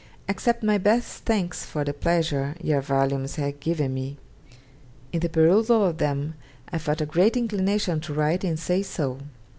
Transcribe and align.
'Accept 0.27 0.63
my 0.63 0.79
best 0.79 1.25
thanks 1.25 1.63
for 1.63 1.83
the 1.83 1.93
pleasure 1.93 2.55
your 2.59 2.81
volumes 2.81 3.35
have 3.35 3.59
given 3.59 3.93
me. 3.93 4.17
In 5.13 5.19
the 5.19 5.29
perusal 5.29 5.85
of 5.85 5.99
them 5.99 6.33
I 6.73 6.79
felt 6.79 7.01
a 7.01 7.05
great 7.05 7.37
inclination 7.37 7.99
to 7.99 8.13
write 8.15 8.43
and 8.43 8.57
say 8.59 8.81
so. 8.81 9.19